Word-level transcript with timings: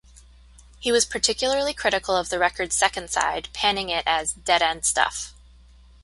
He 0.79 0.91
was 0.91 1.05
particularly 1.05 1.75
critical 1.75 2.15
of 2.17 2.29
the 2.29 2.39
record's 2.39 2.75
second 2.75 3.11
side, 3.11 3.49
panning 3.53 3.89
it 3.89 4.01
as 4.07 4.33
"dead-end 4.33 4.83
stuff". 4.83 5.35